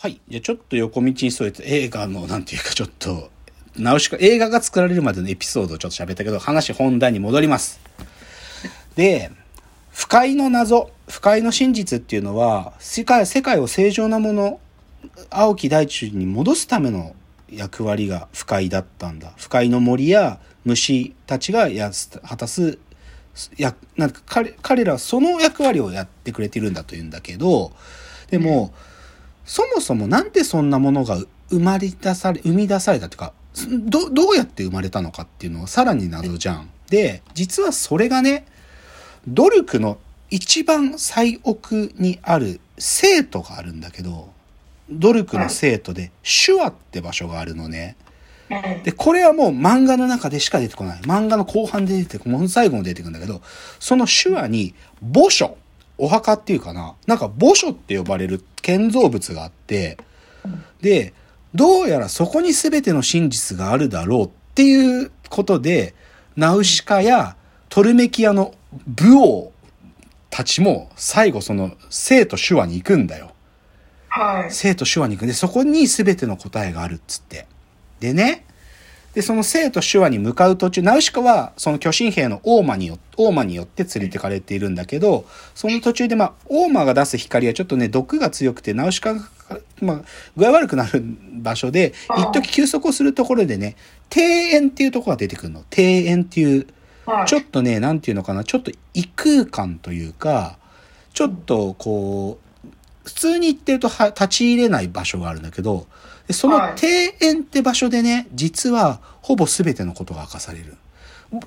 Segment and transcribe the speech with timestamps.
[0.00, 0.18] はい。
[0.30, 3.28] じゃあちょっと横道にそれて映画の、なんていうかちょっと、
[3.76, 7.80] ナウシカ、映画が作られるまでのエピソードをちょっと喋ったけど、話本題に戻ります。
[8.96, 9.30] で、
[9.90, 14.58] 不快の謎、不快の真実っていうのは、世界、世界を正常なもの、
[15.28, 17.14] 青木大地に戻すための
[17.50, 19.34] 役割が不快だったんだ。
[19.36, 21.90] 不快の森や虫たちがや
[22.26, 22.78] 果たす、
[23.58, 27.72] や、なんか彼、彼らはその役割をやってくれてるんだというんだけど、
[28.30, 28.72] でも、
[29.50, 31.18] そもそもなんでそんなものが
[31.50, 33.32] 生まれ出され、生み出されたというか、
[33.80, 36.70] ど、どうやって生まれたのかっていうのはさらに謎じゃん。
[36.88, 38.46] で、実はそれがね、
[39.26, 39.98] 努力の
[40.30, 44.30] 一番最奥にある生徒があるんだけど、
[44.88, 47.96] 努力の生徒で手話って場所があるのね。
[48.84, 51.00] で、これはもう漫画の中でしか出てこない。
[51.00, 53.42] 漫画の後半で出てくる、もう最後も出てくるんだけど、
[53.80, 54.74] その手話に
[55.12, 55.56] 墓所、
[56.00, 59.98] お墓っていうかな、なんか墓所って呼ばれる建造物があって、
[60.80, 61.12] で、
[61.54, 65.94] どうやらそこに全ての真実があるだろうっていうことで、
[66.36, 67.36] ナウシカや
[67.68, 68.54] トルメキアの
[68.86, 69.52] 武王
[70.30, 73.32] たちも最後その生と手話に行くんだよ。
[74.08, 74.50] はい。
[74.50, 77.46] 生と手話に行くんで、そこに全ての答えがあるっつって。
[78.00, 78.46] でね、
[79.14, 89.20] で、その生と手話に向かう途中、ナウシカはその巨神兵のオーマによオーマによって連れてかれているんだけど、その途中でまあ、オーマが出す光はちょっとね、毒が強くて、ナウシカが、
[89.80, 90.02] まあ、
[90.36, 91.02] 具合悪くなる
[91.32, 93.76] 場所で、一時休息をするところでね、
[94.14, 95.64] 庭園っていうところが出てくるの。
[95.76, 96.68] 庭園っていう、
[97.04, 97.26] はい。
[97.26, 100.58] ちょっとね、なんていうのかな、ちょっと異空間というか、
[101.12, 102.68] ちょっとこう、
[103.04, 105.86] 普通に行ってるとは立ち入れない場所があるんだけど、
[106.30, 110.76] でそのはい庭園って場所でね、実はほぼ全てのことが明かされる。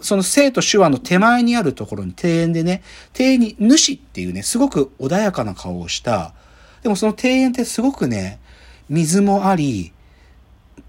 [0.00, 2.82] その生と手話の手前にあるところに庭園でね、
[3.16, 6.34] 庭園に主っていうね、すごく穏やかな顔をした、
[6.82, 8.40] でもその庭園ってすごくね、
[8.88, 9.92] 水もあり、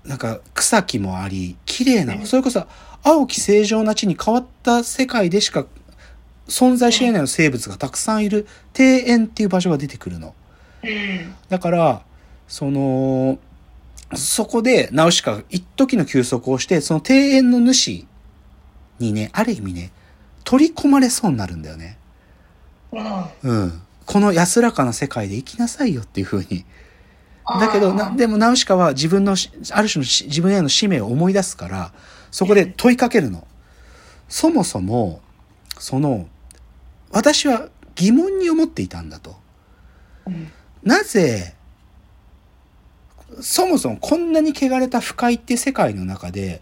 [0.05, 2.65] なんか草木もあり、綺麗な、それこそ
[3.03, 5.67] 青き正常な地に変わった世界でしか
[6.47, 10.33] 存在し得ない生物がたくさんいる庭園っていう場所が出てくるの。
[10.83, 11.35] うん。
[11.47, 12.01] だから、
[12.47, 13.37] その、
[14.15, 18.05] そこでナウシカが一時の休息をして、その庭園の主
[18.99, 19.91] にね、ある意味ね、
[20.43, 21.97] 取り込まれそうになるんだよね。
[22.91, 23.25] うん。
[23.43, 23.81] うん。
[24.05, 26.65] この安らかな世界で生きなさいよっていう風に。
[27.59, 31.93] だけど、な、でもナウシカは自分のし、ある種のし自分への使命を思い出すから、
[32.31, 33.47] そこで問いかけるの。
[34.29, 35.21] そもそも、
[35.77, 36.27] その、
[37.11, 39.35] 私は疑問に思っていたんだと。
[40.27, 40.51] うん
[40.83, 41.55] なぜ、
[43.41, 46.61] そもそもこんなに汚れた不快って世界の中で、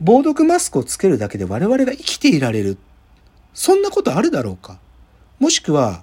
[0.00, 2.78] 防毒マスクをつけるだけで我々が生きていられる。
[3.52, 4.78] そんなことあるだろうか。
[5.38, 6.02] もしくは、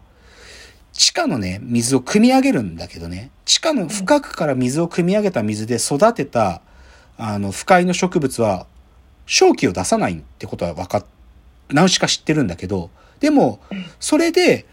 [0.93, 6.61] 地下のね、水を汲み上げるんだけどね、地下の深くから水を汲み上げた水で育てた、
[7.17, 8.67] あの、不快の植物は、
[9.25, 11.05] 正気を出さないってことは分かっ、
[11.69, 13.59] ナウシカ知ってるんだけど、でも、
[13.99, 14.65] それで、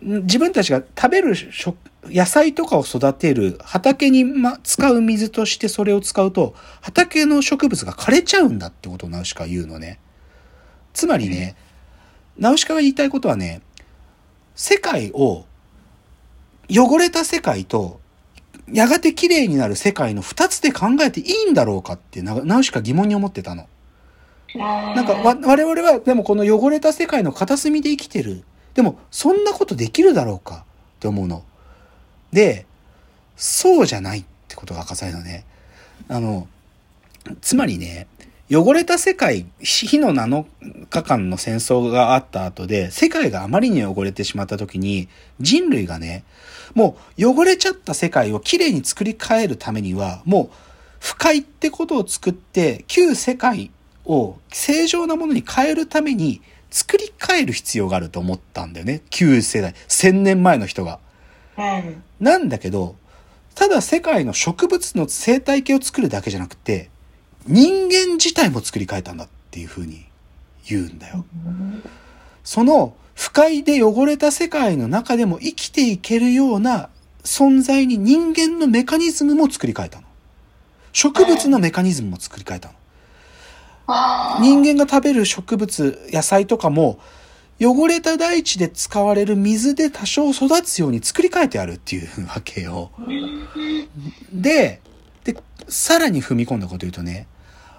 [0.00, 10.00] 自分たちが食べる食野菜とかを育てる畑に、ま、使う水としてそれを使うと、畑の植物が枯れちゃうんだってことをナウシカは言うのね。
[10.94, 11.56] つまりね、
[12.38, 13.60] ナウシカが言いたいことはね、
[14.54, 15.44] 世界を、
[16.70, 18.00] 汚れた世界と、
[18.72, 23.68] やがて綺麗になる世界の二つで考えていいんだろうかってナウシカ疑問に思ってたの。
[24.54, 28.44] なんか我々はでもこの汚れた世界の片隅で生きてる。
[28.74, 30.64] でもそんなことできるだろうか
[30.96, 31.44] って思うの。
[32.32, 32.66] で、
[33.36, 35.44] そうじゃないってことが明かされるのね。
[36.08, 36.48] あの、
[37.40, 38.06] つまりね、
[38.52, 40.44] 汚れた世界、火の7
[40.90, 45.08] 日間の戦争があった後で、世界があまりに汚れてしまった時に、
[45.40, 46.24] 人類がね、
[46.74, 50.56] もう汚れちゃった世界をきれいに作り変えるためには、もう
[50.98, 53.70] 不快ってことを作って、旧世界
[54.04, 59.02] を正常なものに変えるために作り変える必要があると思ったんだよね。
[59.10, 60.98] 旧世代、千年前の人が。
[61.58, 62.02] うん。
[62.20, 62.96] なんだけど、
[63.54, 66.90] ただ世界の植物の生態系を作るだけじゃなくて、
[67.46, 70.06] 人間自体も作り変えたんだっていうふうに
[70.66, 71.24] 言うんだよ。
[72.44, 76.88] その不快で汚れた世界の中でも生きていけるような
[77.22, 80.06] 存在に人間のメカニズムも作り変えたの。
[80.92, 82.74] 植物のメカニズムも作り変えたの。
[84.40, 86.98] 人間が食べる植物、野菜とかも、
[87.62, 92.90] 汚れた大地で使われる水で多少育つように作り変えてあるっていうわけよ。
[94.32, 94.80] で、
[95.24, 95.36] で、
[95.68, 97.26] さらに踏み込んだこと言うとね、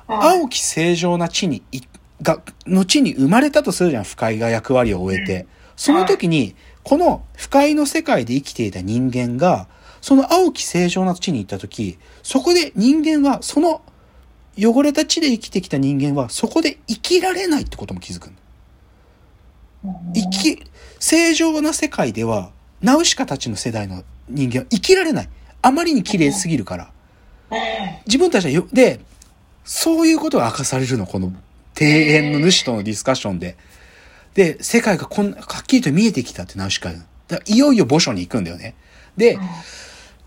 [0.08, 1.82] 青き正常な地にい、
[2.22, 5.48] が、の地に生まれたとするじゃん、不快が役割を終えて。
[5.76, 9.68] その時に、この不快の世界で生きていた人間が、
[10.02, 13.82] その青き正常な地に行った時、そこで人間は、その
[14.58, 18.41] 汚れた地で生きてきた人間は、そこで生きられないってことも気づくんだ。
[20.14, 20.64] 生き、
[21.00, 22.52] 正常な世界では、
[22.82, 25.30] ナウシカたちの世代の人間は生きられない。
[25.62, 26.92] あまりに綺麗すぎるから。
[28.06, 29.00] 自分たちはよ、で、
[29.64, 31.32] そういうことが明かされるの、この
[31.80, 33.58] 庭園の主とのディスカッションで。
[34.34, 38.76] で、世界がこんな、はっきりと見えてきたってナウシカいよいよ墓所に行くんだよね。
[39.18, 39.38] で、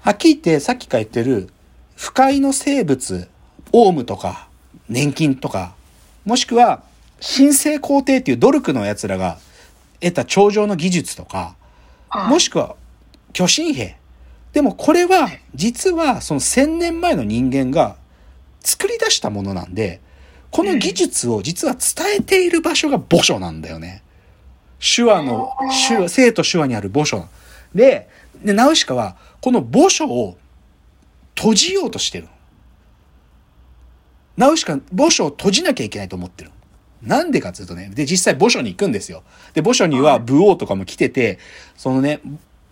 [0.00, 1.49] はっきり言って、さっきから言ってる、
[1.97, 3.29] 不快の生物、
[3.73, 4.49] オウムとか、
[4.89, 5.75] 年金とか、
[6.25, 6.83] もしくは、
[7.26, 9.38] 神聖皇帝っていうドルクの奴らが
[10.00, 11.56] 得た頂上の技術とか、
[12.29, 12.76] もしくは、
[13.32, 13.97] 巨神兵。
[14.53, 17.97] でもこれは、実はその千年前の人間が
[18.61, 20.00] 作り出したものなんで、
[20.50, 24.03] この技術を実は伝えている場所が墓所なんだよね。
[24.79, 25.50] 手話の、
[25.88, 27.26] 手話、生と手話にある墓所。
[27.75, 28.09] で、
[28.44, 30.37] で、ナウシカは、この墓所を
[31.35, 32.29] 閉じようとしてる。
[34.37, 36.50] ナウシカ、墓所を閉じなきゃいけないと思ってる。
[37.06, 39.23] なんでかっていうとね、で、実際墓所に行くんですよ。
[39.53, 41.39] で、墓所には武王とかも来てて、
[41.77, 42.21] そのね、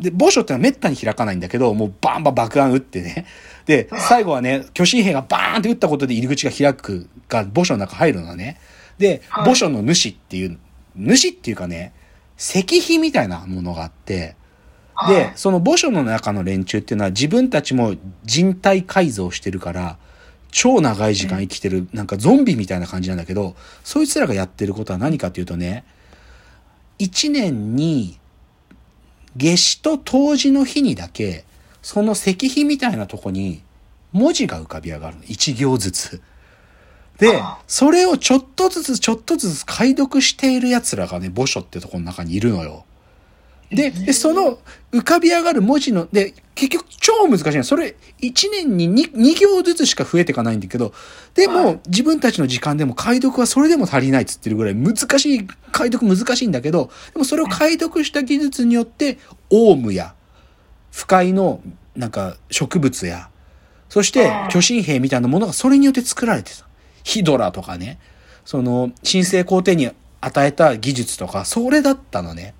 [0.01, 3.27] で、墓所ってのは滅多に開かないんだけど、もうバンバン爆弾撃ってね。
[3.67, 8.59] で、最後はね、巨神兵がバーンって撃ったことで入り口が開くが墓所の中入るのね。
[8.99, 10.59] で、墓所の主っていう、
[10.97, 11.93] 主っていうかね、
[12.37, 14.37] 石碑みたいなものがあって、
[15.09, 17.95] で、その墓所の中の連中っていうのは自分たちも
[18.25, 19.99] 人体改造してるから、
[20.53, 25.85] 超長い時間生きてる、なんかゾンビみたいな感じなんだけど、そいつらがやってることは何かっていうとね、
[26.99, 28.19] 一年に
[29.35, 31.45] 夏至と冬至の日にだけ、
[31.83, 33.63] その石碑みたいなとこに
[34.13, 35.25] 文字が浮かび上がるの。
[35.25, 36.23] 一行ずつ。
[37.19, 42.85] で、それをちょっとずつちょっとずつ解読している奴らがね、墓所ってとこの中にいるのよ。
[43.73, 44.59] で、で、その
[44.93, 47.65] 浮かび上がる文字の、で、結局超難しいの。
[47.65, 50.93] それ、1年に 2, 2行ずつしか増えていかないんだけど、
[51.35, 59.19] でも、自分たちの時間でも解読はそれでも足りないっつってるぐらい難しい、解読難しいんだけど、でもそれを解読した技術によって、
[59.51, 60.15] オウムや、
[60.91, 61.63] 不快の、
[61.97, 63.31] なんか、植物や、
[63.89, 66.67] そして、巨神兵みたいなものがそれによって作られてた。
[67.05, 67.99] ヒドラとかね、
[68.45, 69.91] その、神聖皇帝に
[70.21, 72.55] 与えた技術とか、それだったのね。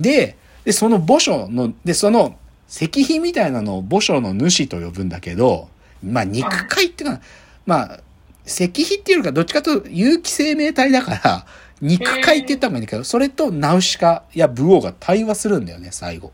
[0.00, 2.36] で、で、その墓所の、で、その
[2.68, 5.68] 石碑みたいなのを墓所の主と呼ぶんだけど、
[6.02, 7.22] まあ肉塊っていうかな、
[7.66, 8.00] まあ、
[8.46, 11.46] 石碑っていうよりかどっちかというと有機生命体だから、
[11.80, 16.32] 肉塊って言った方がいいんだけど、それとナウシカやブオウが対話するんだよね、最後。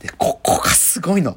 [0.00, 1.36] で、ここがすごいの。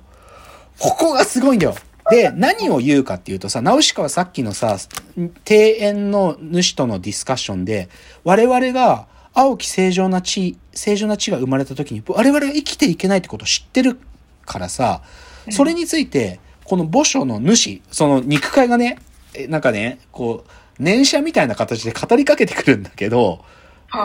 [0.80, 1.76] ここがすごいんだよ。
[2.10, 4.78] で、何を言うかっていうとさ、ナウシカはさっきのさ、
[5.16, 7.90] 庭園の主とのディスカッションで、
[8.24, 13.98] 我々が青き正常な地、正常な地が生まれた時に、我々が生きていけないってことを知ってる
[14.46, 15.02] からさ、
[15.50, 18.98] それについて、この墓所の主、その肉塊がね、
[19.34, 23.44] えなんかね、こう、念写みたいな形で語りかけてくるんだけど、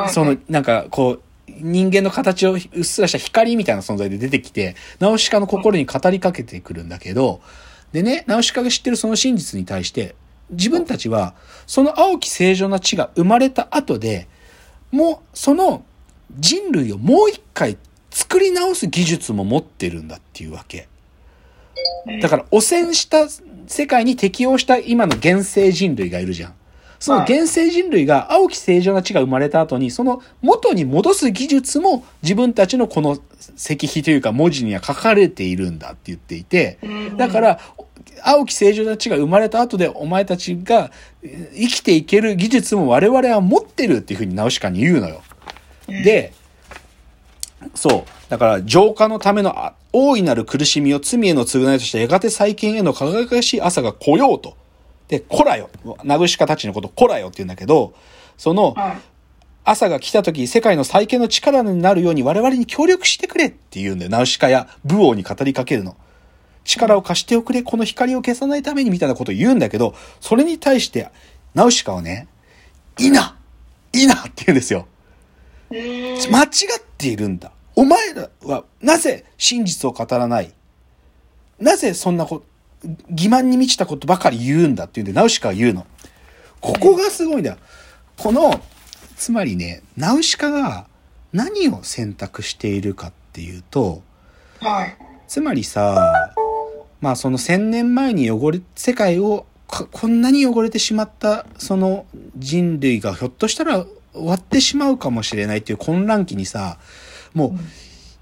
[0.08, 7.40] その、なんか、こう、人間の形をうっすらした光みたいな存在で出てきて、ナウシカの心に語りかけてくるんだけど、
[7.92, 10.14] でね、ナウシカが知ってるその真実に対して、
[10.50, 11.34] 自分たちは、
[11.66, 14.28] その青き正常な地が生まれた後で、
[14.90, 15.84] もう、その
[16.38, 17.76] 人類をもう一回
[18.10, 20.88] 作り直す技術も持ってるんだっていうわけ。
[22.20, 23.26] だから、汚染した
[23.66, 26.54] 世界に適応した今の現世人類がいるじゃん。
[26.98, 33.18] その現世人類が青き正常な地が生まれた後に、その元に戻す技術も自分たちのこの
[33.56, 36.78] 石碑というか文字には書かれているんだって言っていて、
[37.16, 37.60] だから、
[38.22, 40.90] 青き正常な地が生まれた後でお前たちが
[41.54, 45.22] 生きていける技術も我々は持ってるっていうふうにナウシカに言うのよ。
[45.86, 46.32] で、
[47.74, 48.04] そう。
[48.28, 54.56] だから、浄化のためのあ大いなる苦しみを罪への償いとして、やがて再建への輝かしい朝が来ようと。
[55.08, 55.70] で、来らよ。
[56.04, 57.94] ナウシカたちのこと来らよって言うんだけど、
[58.36, 58.74] その、
[59.64, 64.10] 朝が来た時、世界の再建の力になるように我々に協力してくれって言うんだよ。
[64.10, 65.96] ナウシカや武王に語りかけるの。
[66.66, 71.10] 力を貸しておくれ、この光を消さないためにみたいなことを言うんだけど、それに対して、
[71.54, 72.28] ナウシカはね、
[72.98, 73.36] いな、
[73.92, 74.86] いなって言うんですよ。
[75.70, 77.52] 間違っているんだ。
[77.74, 80.52] お前らはなぜ真実を語らない？
[81.58, 82.44] なぜそんなこ
[82.82, 85.86] と、欺瞞に満ちたことばかり言うんだっていうんで、ナウシカは言うの。
[86.60, 87.56] ここがすごいんだよ。
[88.16, 88.60] この、
[89.16, 90.86] つまりね、ナウシカが
[91.32, 94.02] 何を選択しているかっていうと、
[94.60, 94.96] はい。
[95.28, 96.25] つまりさ、
[97.06, 102.04] まあその千年前に汚れ、世界をここんなに汚れてしまったその
[102.36, 106.78] 人類がひょっとしたら終わってしまうかもしれないっていう混乱期にさ、
[107.32, 107.60] もう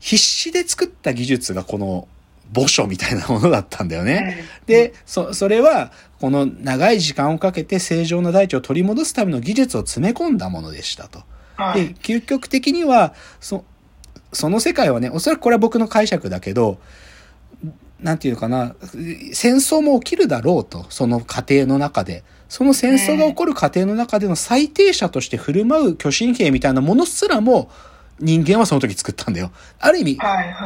[0.00, 2.08] 必死で作った技術がこの
[2.54, 4.44] 墓所みたいなものだったんだよね。
[4.66, 11.20] で、そ、それは、この長い時間をかけて正常な大地を取り戻すための技術を詰め込んだものでしたと。
[11.20, 11.24] で、
[11.56, 11.94] はい。
[11.94, 13.64] 究極的には、そ、
[14.34, 16.78] その世界はね、おそらくこれは僕の解釈だけど、
[18.00, 18.74] なんていうのかな、
[19.32, 22.24] 戦争も起きるだろうと、その過程の中で。
[22.48, 27.70] その戦争が起こる過程の中での最低者として振る舞う巨神兵みたいなものすらも、
[28.20, 29.50] 人間はその時作ったんだよ。
[29.80, 30.18] ある意味。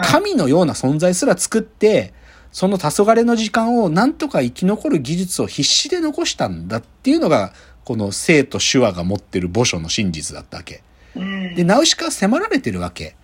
[0.02, 2.12] 神のような存在すら作って、
[2.52, 7.52] その黄昏の時間をなんとか生き残る技術を必死で残したんだっていうのが、
[7.85, 10.82] この生と手話が持ってる墓所の真実だったわけ。
[11.16, 11.54] うん。
[11.54, 13.16] で、ナウシカは迫られてるわけ。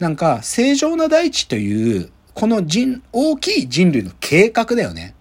[0.00, 5.14] なんか、正常な大地という、この人、大きい人類の計画だよね。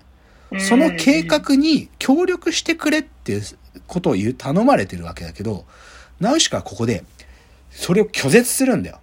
[0.59, 3.41] その計画に協力してくれっていう
[3.87, 5.65] ことを言う、頼まれてるわけだけど、
[6.19, 7.03] ナウシカはここで、
[7.69, 8.99] それを拒絶するんだよ。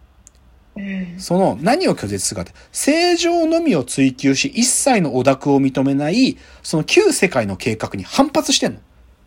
[0.77, 1.15] うん。
[1.19, 8.81] その何を拒絶するかって、正常のみを追求し、一切のオダクを認めない、その旧世界の計画に反発してんの。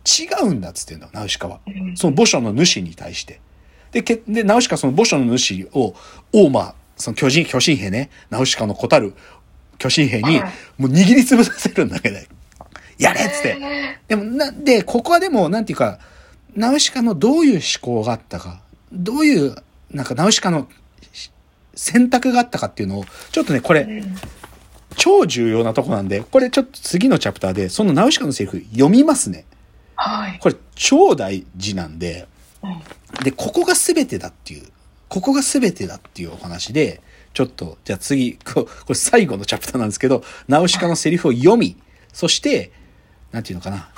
[0.05, 1.59] 違うんだっつってんだ、ナウシカは。
[1.67, 3.39] うんその墓所の主に対して。
[3.91, 5.95] で、けで、ナウシカはその墓所の主を、
[6.33, 9.13] オーマー、その巨人、巨神兵ね、ナウシカの子たる
[9.77, 12.17] 巨神兵にはい、もう握りつぶさせるんだけど、
[12.97, 13.57] やれっつって。
[14.07, 15.99] でも、な、で、ここはでも、なんていうか、
[16.55, 18.61] ナウシカのどういう思考があったか、
[18.93, 19.55] どういう、
[19.89, 20.67] なんかナウシカの
[21.11, 21.31] し
[21.73, 24.15] 選択があったかっていうのを、ちょっとね、これ、うん。
[24.97, 29.45] 超重要なとこなんで、これちょっと次のチャプターで、そのナウシカのセリフ読みますね。
[29.95, 30.39] はい。
[30.39, 32.27] これ超大事なんで、
[32.61, 33.23] うん。
[33.23, 34.63] で、ここが全てだっていう、
[35.11, 37.01] ここが全てだっていうお話で、
[37.33, 41.75] ちょっと、じゃあ次、ここれ最後のチャプターなんですけど、ナウシカのセリフを読み、
[42.13, 42.71] そして、
[43.33, 43.89] なんていうのかな、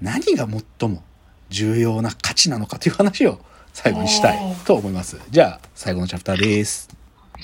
[0.00, 1.02] 何が最も
[1.50, 3.40] 重要な価値なのかという話を
[3.74, 5.18] 最後にしたいと思います。
[5.28, 6.99] じゃあ、最後のチャプターです。